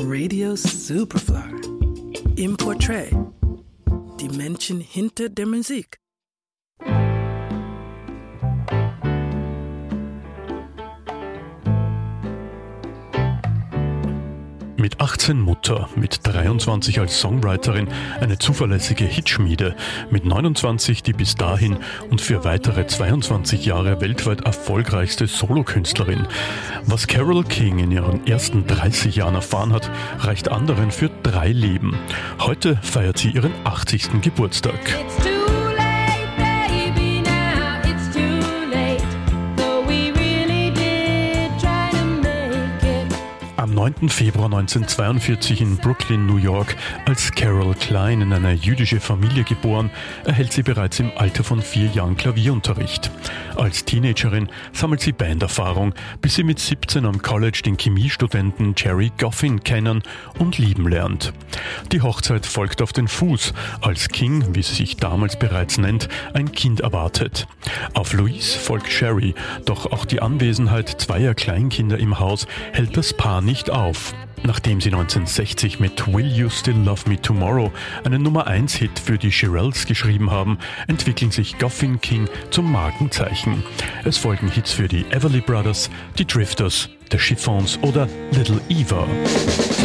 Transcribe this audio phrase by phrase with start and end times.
[0.00, 1.54] Radio Superfly.
[2.36, 3.10] Im Portrait.
[4.20, 5.98] Die Menschen hinter der Musik.
[14.88, 17.88] Mit 18 Mutter, mit 23 als Songwriterin
[18.22, 19.76] eine zuverlässige Hitschmiede,
[20.10, 21.76] mit 29 die bis dahin
[22.08, 26.26] und für weitere 22 Jahre weltweit erfolgreichste Solokünstlerin.
[26.86, 29.90] Was Carol King in ihren ersten 30 Jahren erfahren hat,
[30.20, 31.98] reicht anderen für drei Leben.
[32.38, 34.22] Heute feiert sie ihren 80.
[34.22, 34.80] Geburtstag.
[43.78, 44.08] 9.
[44.08, 46.74] Februar 1942 in Brooklyn, New York,
[47.06, 49.92] als Carol Klein in eine jüdische Familie geboren,
[50.24, 53.12] erhält sie bereits im Alter von vier Jahren Klavierunterricht.
[53.54, 59.62] Als Teenagerin sammelt sie Banderfahrung, bis sie mit 17 am College den Chemiestudenten Jerry Goffin
[59.62, 60.02] kennen
[60.40, 61.32] und lieben lernt.
[61.92, 66.50] Die Hochzeit folgt auf den Fuß, als King, wie sie sich damals bereits nennt, ein
[66.50, 67.46] Kind erwartet.
[67.94, 73.40] Auf Louise folgt Sherry, doch auch die Anwesenheit zweier Kleinkinder im Haus hält das Paar
[73.40, 74.12] nicht auf.
[74.42, 77.72] Nachdem sie 1960 mit Will You Still Love Me Tomorrow
[78.04, 83.62] einen Nummer 1 Hit für die Shirelles geschrieben haben, entwickeln sich Goffin King zum Markenzeichen.
[84.04, 89.06] Es folgen Hits für die Everly Brothers, die Drifters, The Chiffons oder Little Eva.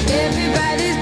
[0.08, 0.93] Everybody's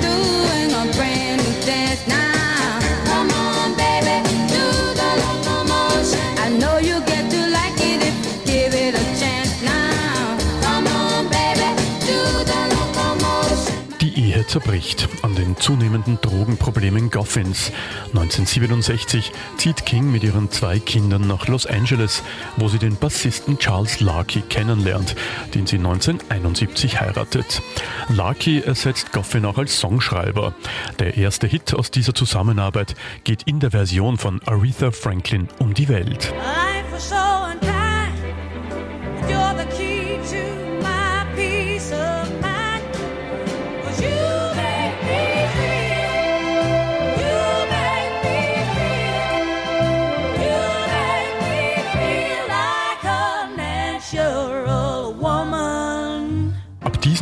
[14.52, 17.71] zerbricht an den zunehmenden Drogenproblemen Goffins.
[18.07, 22.21] 1967 zieht King mit ihren zwei Kindern nach Los Angeles,
[22.58, 25.16] wo sie den Bassisten Charles Larky kennenlernt,
[25.55, 27.61] den sie 1971 heiratet.
[28.09, 30.53] Larky ersetzt Goffin auch als Songschreiber.
[30.99, 35.87] Der erste Hit aus dieser Zusammenarbeit geht in der Version von Aretha Franklin um die
[35.87, 36.33] Welt.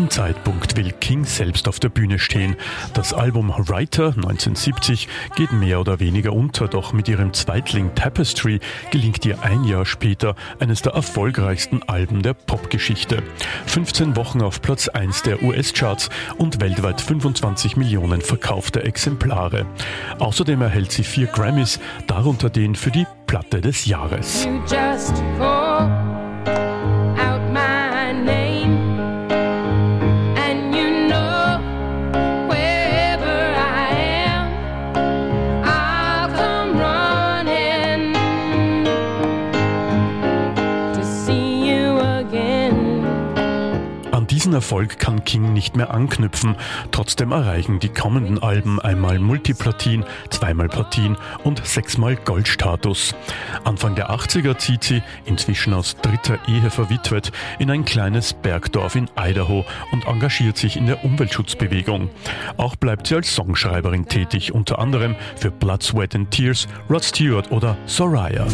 [0.09, 2.55] Diesem Zeitpunkt will King selbst auf der Bühne stehen.
[2.93, 8.59] Das Album Writer 1970 geht mehr oder weniger unter, doch mit ihrem Zweitling Tapestry
[8.91, 13.21] gelingt ihr ein Jahr später eines der erfolgreichsten Alben der Popgeschichte.
[13.67, 19.65] 15 Wochen auf Platz 1 der US-Charts und weltweit 25 Millionen verkaufte Exemplare.
[20.17, 24.47] Außerdem erhält sie vier Grammys, darunter den für die Platte des Jahres.
[44.29, 46.55] Diesen Erfolg kann King nicht mehr anknüpfen.
[46.91, 53.15] Trotzdem erreichen die kommenden Alben einmal Multiplatin, zweimal Platin und sechsmal Goldstatus.
[53.63, 59.09] Anfang der 80er zieht sie, inzwischen aus dritter Ehe verwitwet, in ein kleines Bergdorf in
[59.17, 62.09] Idaho und engagiert sich in der Umweltschutzbewegung.
[62.57, 67.51] Auch bleibt sie als Songschreiberin tätig, unter anderem für Blood, Sweat and Tears, Rod Stewart
[67.51, 68.47] oder Soraya.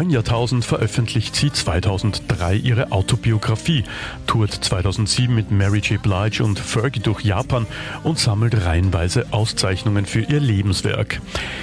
[0.00, 3.84] Neuen Jahrtausend veröffentlicht sie 2003 ihre Autobiografie,
[4.26, 6.00] tourt 2007 mit Mary J.
[6.00, 7.66] Blige und Fergie durch Japan
[8.02, 11.20] und sammelt reihenweise Auszeichnungen für ihr Lebenswerk.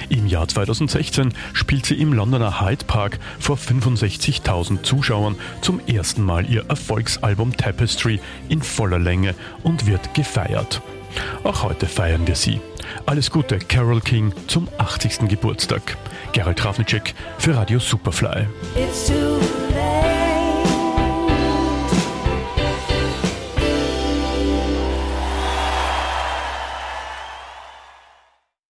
[0.09, 6.47] Im Jahr 2016 spielt sie im Londoner Hyde Park vor 65.000 Zuschauern zum ersten Mal
[6.47, 9.33] ihr Erfolgsalbum Tapestry in voller Länge
[9.63, 10.79] und wird gefeiert.
[11.43, 12.59] Auch heute feiern wir sie.
[13.05, 15.27] Alles Gute, Carol King, zum 80.
[15.27, 15.97] Geburtstag.
[16.31, 18.47] Gerald Trafnicek für Radio Superfly.